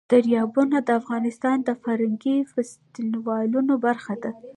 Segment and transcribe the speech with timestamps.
[0.11, 4.31] دریابونه د افغانستان د فرهنګي فستیوالونو برخه ده.